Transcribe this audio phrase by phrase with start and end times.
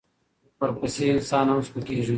[0.59, 2.09] ورپسې انسان هم سپکېږي.